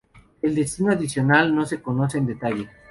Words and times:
El 0.41 0.55
destino 0.55 0.91
adicional 0.93 1.53
no 1.53 1.63
se 1.67 1.79
conoce 1.79 2.17
en 2.17 2.25
detalle. 2.25 2.67